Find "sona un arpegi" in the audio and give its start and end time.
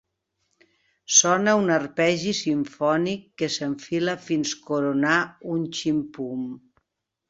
1.17-2.33